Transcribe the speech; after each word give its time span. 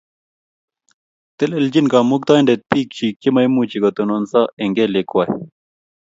Telelenjini 1.37 1.91
Kamukatindet 1.93 2.61
bik 2.69 2.87
chiik 2.95 3.15
chemaimuchi 3.21 3.77
kotononso 3.83 4.41
eng 4.61 4.75
kelywek 4.75 5.07
kwai 5.11 5.29